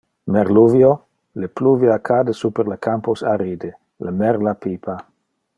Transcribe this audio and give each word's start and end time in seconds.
Merluvio: 0.35 0.87
le 1.41 1.49
pluvia 1.59 1.99
cade 2.09 2.35
super 2.39 2.67
le 2.73 2.79
campos 2.89 3.25
aride: 3.35 3.73
le 4.07 4.19
merla 4.23 4.59
pipa. 4.67 5.01